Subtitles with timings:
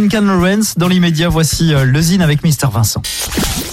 [0.00, 3.02] Duncan Lawrence, dans l'immédiat, voici euh, le avec Mister Vincent.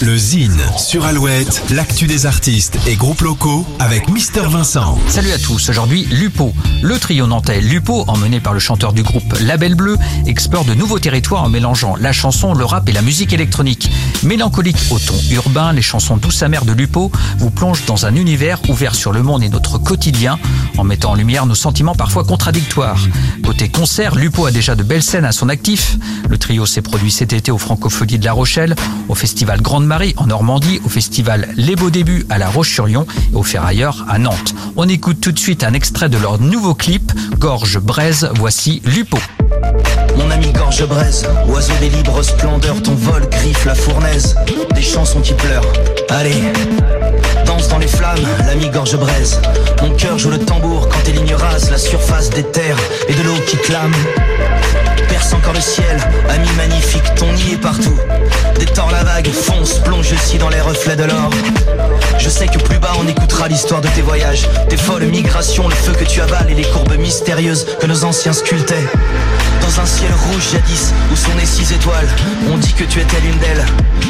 [0.01, 4.99] Le Zine sur Alouette, l'actu des artistes et groupes locaux avec Mister Vincent.
[5.07, 6.53] Salut à tous, aujourd'hui Lupo.
[6.81, 10.99] Le trio nantais Lupo, emmené par le chanteur du groupe Label Bleu, explore de nouveaux
[10.99, 13.89] territoires en mélangeant la chanson, le rap et la musique électronique.
[14.23, 18.59] Mélancolique au ton urbain, les chansons douces amères de Lupo vous plongent dans un univers
[18.69, 20.37] ouvert sur le monde et notre quotidien,
[20.77, 22.99] en mettant en lumière nos sentiments parfois contradictoires.
[23.45, 25.97] Côté concert, Lupo a déjà de belles scènes à son actif.
[26.29, 28.75] Le trio s'est produit cet été au Francopholies de La Rochelle,
[29.07, 33.35] au festival Grande Marie en Normandie, au festival Les Beaux Débuts à La Roche-sur-Yon et
[33.35, 34.55] au Ferrailleur à Nantes.
[34.75, 39.17] On écoute tout de suite un extrait de leur nouveau clip, Gorge Braise, voici Lupo.
[40.17, 44.35] Mon ami gorge braise, oiseau des libres splendeurs, ton vol griffe la fournaise,
[44.73, 45.73] des chansons qui pleurent.
[46.09, 46.43] Allez,
[47.45, 49.39] danse dans les flammes, l'ami gorge braise.
[49.81, 51.35] Mon cœur joue le tambour quand tes lignes
[51.71, 53.93] la surface des terres et de l'eau qui clame.
[55.09, 55.97] Perce encore le ciel,
[56.29, 57.94] ami magnifique, ton nid est partout.
[60.39, 61.29] Dans les reflets de l'or.
[62.19, 65.73] Je sais que plus bas on écoutera l'histoire de tes voyages, tes folles migrations, le
[65.73, 68.85] feu que tu avales et les courbes mystérieuses que nos anciens sculptaient.
[69.61, 72.07] Dans un ciel rouge jadis où sont nées six étoiles,
[72.51, 73.65] on dit que tu étais l'une d'elles.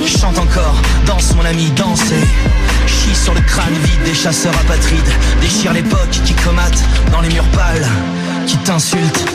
[0.08, 5.14] Chante encore, danse mon ami, danse et chie sur le crâne vide des chasseurs apatrides.
[5.42, 7.86] Déchire l'époque qui comate dans les murs pâles,
[8.48, 9.26] qui t'insultent.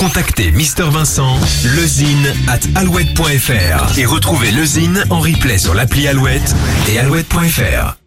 [0.00, 1.38] Pour contacter Mister Vincent,
[1.76, 6.56] lezine at alouette.fr et retrouver le Zine en replay sur l'appli Alouette
[6.88, 7.98] et alouette.fr.